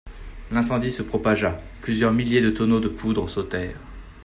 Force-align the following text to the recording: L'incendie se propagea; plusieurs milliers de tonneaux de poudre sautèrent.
L'incendie 0.49 0.91
se 0.91 1.03
propagea; 1.03 1.61
plusieurs 1.83 2.11
milliers 2.11 2.41
de 2.41 2.49
tonneaux 2.49 2.79
de 2.79 2.87
poudre 2.87 3.27
sautèrent. 3.29 3.77